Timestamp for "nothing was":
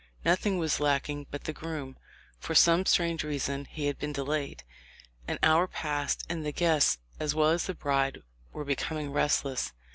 0.25-0.79